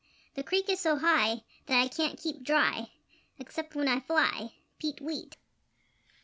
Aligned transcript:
The 0.33 0.41
creek 0.41 0.67
is 0.67 0.79
so 0.79 0.95
high 0.97 1.43
That 1.67 1.79
I 1.79 1.87
can't 1.87 2.17
keep 2.19 2.41
dry 2.41 2.91
Except 3.37 3.75
when 3.75 3.87
I 3.87 3.99
fly! 3.99 4.55
Peet 4.79 4.99
weet! 4.99 5.37